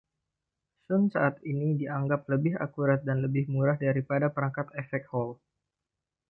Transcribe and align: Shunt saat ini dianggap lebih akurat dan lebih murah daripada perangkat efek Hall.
Shunt 0.89 1.05
saat 1.13 1.35
ini 1.53 1.69
dianggap 1.81 2.21
lebih 2.33 2.53
akurat 2.65 2.99
dan 3.07 3.17
lebih 3.25 3.43
murah 3.53 3.77
daripada 3.85 4.27
perangkat 4.35 4.67
efek 4.81 5.03
Hall. 5.13 5.31